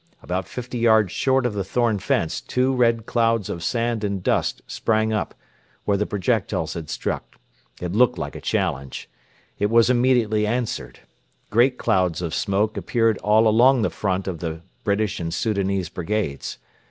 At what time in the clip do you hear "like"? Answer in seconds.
8.17-8.35